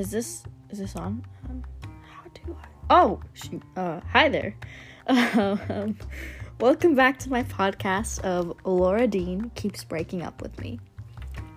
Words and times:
Is 0.00 0.10
this 0.10 0.44
is 0.70 0.78
this 0.78 0.96
on? 0.96 1.22
Um, 1.46 1.62
how 2.10 2.22
do 2.32 2.56
I? 2.58 2.66
Oh, 2.88 3.20
shoot. 3.34 3.62
Uh, 3.76 4.00
hi 4.10 4.30
there. 4.30 4.56
Um, 5.06 5.98
welcome 6.58 6.94
back 6.94 7.18
to 7.18 7.30
my 7.30 7.42
podcast 7.42 8.20
of 8.20 8.56
Laura 8.64 9.06
Dean 9.06 9.50
keeps 9.56 9.84
breaking 9.84 10.22
up 10.22 10.40
with 10.40 10.58
me. 10.58 10.80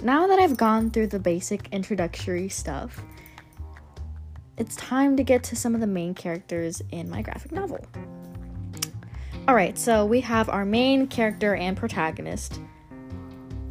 Now 0.01 0.27
that 0.27 0.39
I've 0.39 0.57
gone 0.57 0.91
through 0.91 1.07
the 1.07 1.19
basic 1.19 1.69
introductory 1.71 2.49
stuff, 2.49 3.01
it's 4.57 4.75
time 4.75 5.15
to 5.15 5.23
get 5.23 5.41
to 5.43 5.55
some 5.55 5.73
of 5.73 5.79
the 5.79 5.87
main 5.87 6.13
characters 6.13 6.81
in 6.91 7.09
my 7.09 7.21
graphic 7.21 7.53
novel. 7.53 7.85
Alright, 9.47 9.77
so 9.77 10.05
we 10.05 10.19
have 10.19 10.49
our 10.49 10.65
main 10.65 11.07
character 11.07 11.55
and 11.55 11.77
protagonist, 11.77 12.59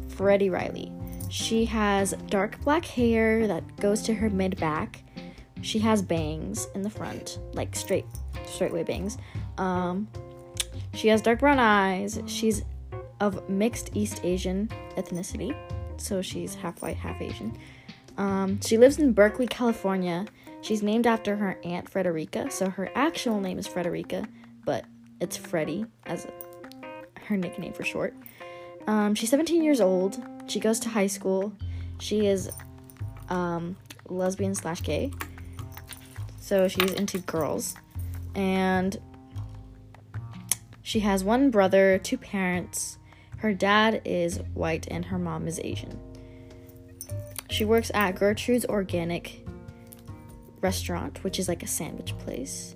Freddy 0.07 0.49
Riley. 0.49 0.91
She 1.29 1.65
has 1.65 2.13
dark 2.27 2.59
black 2.61 2.85
hair 2.85 3.47
that 3.47 3.77
goes 3.77 4.01
to 4.03 4.13
her 4.13 4.29
mid 4.29 4.59
back. 4.59 5.03
She 5.61 5.79
has 5.79 6.01
bangs 6.01 6.67
in 6.75 6.81
the 6.81 6.89
front, 6.89 7.39
like 7.53 7.75
straight 7.75 8.05
straightway 8.45 8.83
bangs. 8.83 9.17
Um, 9.57 10.07
she 10.93 11.07
has 11.07 11.21
dark 11.21 11.39
brown 11.39 11.59
eyes. 11.59 12.19
She's 12.25 12.63
of 13.19 13.49
mixed 13.49 13.91
East 13.93 14.21
Asian 14.23 14.69
ethnicity, 14.97 15.55
so 15.97 16.21
she's 16.21 16.55
half 16.55 16.81
white, 16.81 16.97
half 16.97 17.21
Asian. 17.21 17.57
Um, 18.17 18.59
she 18.61 18.77
lives 18.77 18.99
in 18.99 19.13
Berkeley, 19.13 19.47
California. 19.47 20.25
She's 20.61 20.83
named 20.83 21.07
after 21.07 21.35
her 21.37 21.57
aunt 21.63 21.89
Frederica, 21.89 22.51
so 22.51 22.69
her 22.69 22.89
actual 22.95 23.39
name 23.39 23.57
is 23.57 23.67
Frederica, 23.67 24.27
but 24.65 24.85
it's 25.19 25.37
Freddy 25.37 25.85
as 26.05 26.27
her 27.27 27.37
nickname 27.37 27.73
for 27.73 27.83
short. 27.83 28.13
Um, 28.87 29.15
she's 29.15 29.29
17 29.29 29.63
years 29.63 29.81
old. 29.81 30.21
She 30.47 30.59
goes 30.59 30.79
to 30.81 30.89
high 30.89 31.07
school. 31.07 31.53
She 31.99 32.27
is 32.27 32.51
um, 33.29 33.77
lesbian 34.09 34.55
slash 34.55 34.81
gay, 34.81 35.11
so 36.39 36.67
she's 36.67 36.91
into 36.93 37.19
girls, 37.19 37.75
and 38.35 38.99
she 40.81 40.99
has 40.99 41.23
one 41.23 41.49
brother, 41.49 41.97
two 41.97 42.17
parents. 42.17 42.97
Her 43.37 43.53
dad 43.53 44.01
is 44.05 44.39
white 44.53 44.87
and 44.91 45.05
her 45.05 45.17
mom 45.17 45.47
is 45.47 45.59
Asian. 45.63 45.99
She 47.49 47.65
works 47.65 47.91
at 47.93 48.15
Gertrude's 48.15 48.65
Organic 48.65 49.45
Restaurant, 50.61 51.23
which 51.23 51.39
is 51.39 51.47
like 51.47 51.63
a 51.63 51.67
sandwich 51.67 52.17
place. 52.19 52.75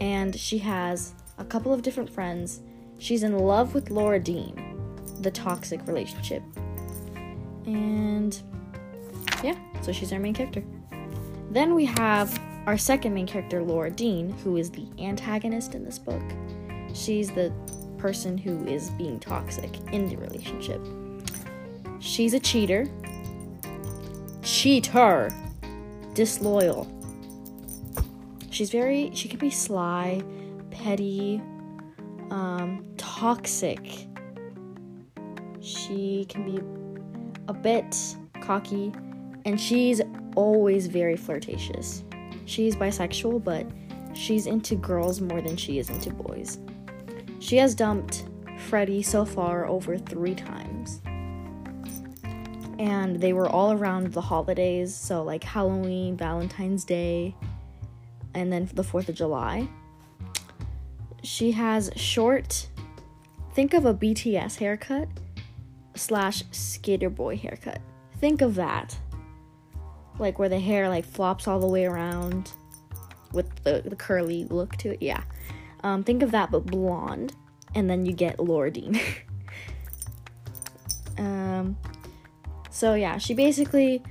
And 0.00 0.34
she 0.34 0.58
has 0.58 1.14
a 1.38 1.44
couple 1.44 1.72
of 1.72 1.82
different 1.82 2.10
friends. 2.10 2.60
She's 2.98 3.22
in 3.22 3.38
love 3.38 3.74
with 3.74 3.90
Laura 3.90 4.18
Dean, 4.18 4.67
the 5.20 5.30
toxic 5.30 5.86
relationship. 5.86 6.42
And 7.66 8.40
yeah, 9.42 9.56
so 9.82 9.92
she's 9.92 10.12
our 10.12 10.18
main 10.18 10.34
character. 10.34 10.62
Then 11.50 11.74
we 11.74 11.84
have 11.86 12.38
our 12.66 12.76
second 12.76 13.14
main 13.14 13.26
character, 13.26 13.62
Laura 13.62 13.90
Dean, 13.90 14.30
who 14.44 14.56
is 14.56 14.70
the 14.70 14.86
antagonist 14.98 15.74
in 15.74 15.84
this 15.84 15.98
book. 15.98 16.22
She's 16.92 17.30
the 17.30 17.52
person 17.96 18.36
who 18.38 18.66
is 18.66 18.90
being 18.90 19.18
toxic 19.18 19.78
in 19.92 20.08
the 20.08 20.16
relationship. 20.16 20.80
She's 22.00 22.34
a 22.34 22.40
cheater, 22.40 22.86
cheater, 24.42 25.30
disloyal. 26.14 26.86
She's 28.50 28.70
very, 28.70 29.10
she 29.14 29.28
can 29.28 29.38
be 29.38 29.50
sly, 29.50 30.22
petty, 30.70 31.40
um, 32.30 32.84
toxic. 32.96 34.06
She 35.68 36.24
can 36.30 36.44
be 36.46 36.62
a 37.46 37.52
bit 37.52 37.94
cocky, 38.40 38.90
and 39.44 39.60
she's 39.60 40.00
always 40.34 40.86
very 40.86 41.14
flirtatious. 41.14 42.04
She's 42.46 42.74
bisexual, 42.74 43.44
but 43.44 43.66
she's 44.14 44.46
into 44.46 44.76
girls 44.76 45.20
more 45.20 45.42
than 45.42 45.58
she 45.58 45.78
is 45.78 45.90
into 45.90 46.10
boys. 46.10 46.58
She 47.38 47.58
has 47.58 47.74
dumped 47.74 48.24
Freddy 48.56 49.02
so 49.02 49.26
far 49.26 49.66
over 49.66 49.98
three 49.98 50.34
times. 50.34 51.02
And 52.78 53.20
they 53.20 53.34
were 53.34 53.48
all 53.48 53.72
around 53.72 54.12
the 54.12 54.22
holidays, 54.22 54.94
so 54.94 55.22
like 55.22 55.44
Halloween, 55.44 56.16
Valentine's 56.16 56.84
Day, 56.84 57.34
and 58.32 58.50
then 58.50 58.70
the 58.72 58.82
4th 58.82 59.10
of 59.10 59.16
July. 59.16 59.68
She 61.22 61.52
has 61.52 61.90
short, 61.94 62.68
think 63.52 63.74
of 63.74 63.84
a 63.84 63.92
BTS 63.92 64.56
haircut 64.56 65.08
slash 65.98 66.44
skater 66.50 67.10
boy 67.10 67.36
haircut. 67.36 67.80
Think 68.18 68.40
of 68.40 68.54
that. 68.56 68.96
Like 70.18 70.38
where 70.38 70.48
the 70.48 70.58
hair 70.58 70.88
like 70.88 71.04
flops 71.04 71.46
all 71.46 71.60
the 71.60 71.66
way 71.66 71.84
around 71.84 72.52
with 73.32 73.62
the, 73.64 73.82
the 73.84 73.96
curly 73.96 74.44
look 74.44 74.76
to 74.76 74.94
it. 74.94 75.02
Yeah. 75.02 75.22
Um, 75.84 76.02
think 76.02 76.22
of 76.22 76.32
that, 76.32 76.50
but 76.50 76.66
blonde, 76.66 77.34
and 77.74 77.88
then 77.88 78.04
you 78.04 78.12
get 78.12 78.40
Laura 78.40 78.70
Dean. 78.70 79.00
um, 81.18 81.76
so 82.70 82.94
yeah, 82.94 83.18
she 83.18 83.34
basically 83.34 84.02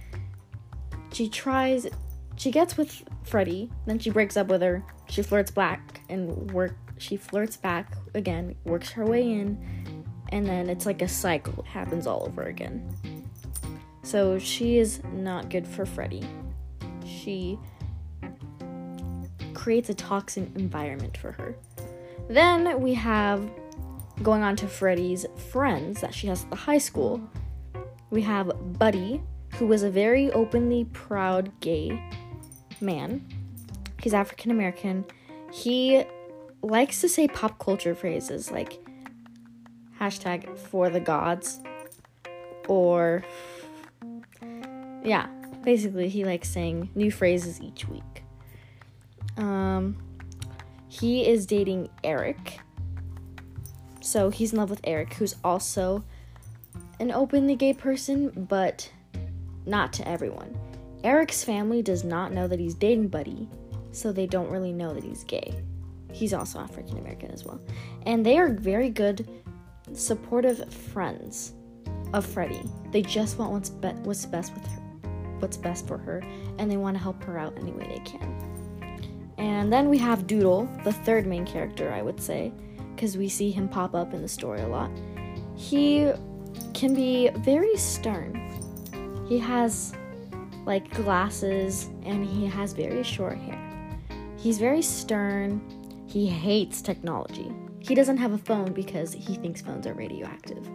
she 1.12 1.28
tries, 1.28 1.88
she 2.36 2.52
gets 2.52 2.78
with 2.78 3.04
Freddy, 3.24 3.72
then 3.86 3.98
she 4.00 4.10
breaks 4.10 4.38
up 4.38 4.48
with 4.48 4.62
her. 4.62 4.84
She 5.10 5.24
flirts 5.24 5.50
back 5.50 6.02
and 6.10 6.52
work. 6.52 6.76
She 7.00 7.18
flirts 7.18 7.58
back 7.58 7.94
again, 8.14 8.56
works 8.66 8.92
her 8.92 9.06
way 9.06 9.24
in, 9.24 9.58
and 10.30 10.46
then 10.46 10.70
it's 10.70 10.86
like 10.86 11.02
a 11.02 11.08
cycle. 11.08 11.54
It 11.60 11.66
happens 11.68 12.08
all 12.08 12.24
over 12.24 12.44
again. 12.44 12.88
So 14.04 14.40
she 14.40 14.78
is 14.78 15.02
not 15.12 15.50
good 15.50 15.68
for 15.68 15.86
Freddy. 15.86 16.24
She 17.06 17.60
creates 19.54 19.90
a 19.90 19.94
toxic 19.94 20.48
environment 20.56 21.18
for 21.18 21.32
her. 21.34 21.56
Then 22.30 22.80
we 22.82 22.94
have 22.94 23.50
going 24.24 24.44
on 24.44 24.56
to 24.58 24.68
Freddy's 24.68 25.26
friends 25.50 26.02
that 26.02 26.14
she 26.14 26.28
has 26.28 26.44
at 26.44 26.50
the 26.50 26.56
high 26.56 26.78
school. 26.78 27.22
We 28.10 28.22
have 28.22 28.52
Buddy, 28.80 29.22
who 29.56 29.68
was 29.68 29.84
a 29.84 29.90
very 29.90 30.32
openly 30.32 30.86
proud 30.86 31.52
gay 31.60 32.02
man. 32.80 33.28
He's 34.02 34.14
African 34.14 34.52
American. 34.52 35.06
He 35.52 36.04
likes 36.62 37.02
to 37.02 37.10
say 37.10 37.28
pop 37.28 37.60
culture 37.60 37.96
phrases 37.96 38.52
like 38.52 38.80
hashtag 40.00 40.58
for 40.58 40.90
the 40.90 41.00
gods 41.00 41.60
or 42.68 43.24
yeah 45.04 45.28
basically 45.64 46.08
he 46.10 46.24
likes 46.24 46.50
saying 46.50 46.90
new 46.96 47.12
phrases 47.12 47.62
each 47.62 47.88
week 47.88 48.24
um, 49.38 49.96
he 50.88 51.28
is 51.28 51.46
dating 51.46 51.90
Eric. 52.04 52.60
So 54.02 54.30
he's 54.30 54.52
in 54.52 54.60
love 54.60 54.70
with 54.70 54.82
Eric, 54.84 55.14
who's 55.14 55.36
also 55.44 56.04
an 57.00 57.12
openly 57.12 57.56
gay 57.56 57.74
person, 57.74 58.48
but 58.50 58.90
not 59.66 59.94
to 59.94 60.08
everyone. 60.08 60.58
Eric's 61.04 61.44
family 61.44 61.82
does 61.82 62.04
not 62.04 62.34
know 62.34 62.48
that 62.48 62.60
he's 62.60 62.74
dating 62.74 63.10
Buddy, 63.10 63.48
so 63.92 64.12
they 64.12 64.26
don't 64.26 64.50
really 64.50 64.74
know 64.74 64.94
that 64.94 65.04
he's 65.04 65.24
gay. 65.24 65.54
He's 66.12 66.34
also 66.34 66.60
African 66.60 66.98
American 66.98 67.32
as 67.32 67.46
well. 67.46 67.62
And 68.06 68.26
they 68.26 68.40
are 68.40 68.50
very 68.50 68.90
good, 68.90 69.28
supportive 69.94 70.72
friends 70.74 71.54
of 72.14 72.26
Freddy. 72.26 72.62
They 72.92 73.02
just 73.02 73.38
want 73.38 73.52
what's, 73.52 73.70
be- 73.70 73.88
what's 74.04 74.26
best 74.26 74.54
with 74.54 74.66
her, 74.66 74.82
what's 75.40 75.58
best 75.58 75.88
for 75.88 75.98
her, 75.98 76.22
and 76.58 76.70
they 76.70 76.78
want 76.78 76.96
to 76.98 77.04
help 77.04 77.24
her 77.24 77.38
out 77.38 77.58
any 77.58 77.72
way 77.72 77.88
they 77.88 78.10
can. 78.10 79.34
And 79.38 79.72
then 79.72 79.90
we 79.90 79.98
have 80.00 80.26
Doodle, 80.26 80.68
the 80.84 80.94
third 80.94 81.28
main 81.28 81.46
character, 81.46 81.92
I 81.92 82.02
would 82.02 82.20
say, 82.20 82.52
because 82.96 83.18
we 83.18 83.30
see 83.30 83.52
him 83.52 83.70
pop 83.70 83.94
up 83.94 84.14
in 84.14 84.22
the 84.22 84.28
story 84.28 84.62
a 84.62 84.68
lot. 84.68 84.90
He 85.56 86.12
can 86.74 86.96
be 86.96 87.30
very 87.30 87.76
stern. 87.78 88.42
He 89.28 89.38
has 89.38 89.94
like 90.66 90.92
glasses 90.94 91.90
and 92.04 92.26
he 92.26 92.46
has 92.46 92.74
very 92.74 93.04
short 93.04 93.38
hair. 93.38 93.98
He's 94.38 94.58
very 94.58 94.82
stern. 94.82 95.62
He 96.08 96.28
hates 96.28 96.82
technology. 96.82 97.52
He 97.88 97.96
doesn't 97.96 98.18
have 98.18 98.34
a 98.34 98.38
phone 98.38 98.74
because 98.74 99.14
he 99.14 99.36
thinks 99.36 99.62
phones 99.62 99.88
are 99.88 99.94
radioactive. 99.94 100.68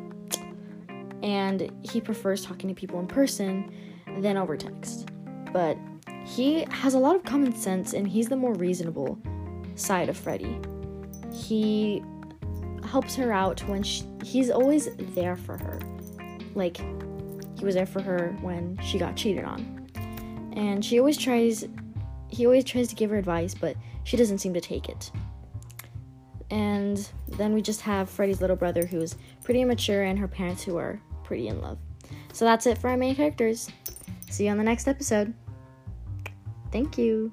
And 1.22 1.70
he 1.82 2.00
prefers 2.00 2.44
talking 2.44 2.68
to 2.68 2.74
people 2.74 2.98
in 3.00 3.06
person 3.06 3.70
than 4.20 4.38
over 4.38 4.56
text. 4.56 5.10
But 5.52 5.76
he 6.24 6.64
has 6.70 6.94
a 6.94 6.98
lot 6.98 7.14
of 7.14 7.22
common 7.24 7.54
sense 7.54 7.92
and 7.92 8.08
he's 8.08 8.28
the 8.28 8.36
more 8.36 8.54
reasonable 8.54 9.18
side 9.74 10.08
of 10.08 10.16
Freddy. 10.16 10.58
He 11.34 12.02
helps 12.84 13.14
her 13.16 13.30
out 13.30 13.60
when 13.68 13.82
she, 13.82 14.04
he's 14.24 14.50
always 14.50 14.88
there 15.14 15.36
for 15.36 15.58
her. 15.58 15.80
Like 16.54 16.78
he 17.58 17.64
was 17.64 17.74
there 17.74 17.86
for 17.86 18.00
her 18.00 18.34
when 18.40 18.78
she 18.82 18.98
got 18.98 19.16
cheated 19.16 19.44
on. 19.44 19.86
And 20.54 20.82
she 20.82 20.98
always 20.98 21.18
tries 21.18 21.68
he 22.28 22.46
always 22.46 22.64
tries 22.64 22.88
to 22.88 22.94
give 22.94 23.10
her 23.10 23.18
advice, 23.18 23.54
but 23.54 23.76
she 24.04 24.16
doesn't 24.16 24.38
seem 24.38 24.54
to 24.54 24.60
take 24.60 24.88
it. 24.88 25.12
And 26.52 27.08
then 27.28 27.54
we 27.54 27.62
just 27.62 27.80
have 27.80 28.10
Freddy's 28.10 28.42
little 28.42 28.56
brother 28.56 28.84
who's 28.84 29.16
pretty 29.42 29.62
immature 29.62 30.02
and 30.02 30.18
her 30.18 30.28
parents 30.28 30.62
who 30.62 30.76
are 30.76 31.00
pretty 31.24 31.48
in 31.48 31.62
love. 31.62 31.78
So 32.34 32.44
that's 32.44 32.66
it 32.66 32.76
for 32.76 32.90
our 32.90 32.96
main 32.98 33.14
characters. 33.14 33.70
See 34.28 34.44
you 34.44 34.50
on 34.50 34.58
the 34.58 34.62
next 34.62 34.86
episode. 34.86 35.32
Thank 36.70 36.98
you. 36.98 37.32